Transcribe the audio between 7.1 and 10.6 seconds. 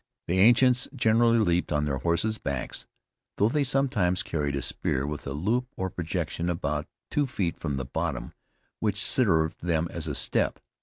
two feet from the bottom which served them as a step.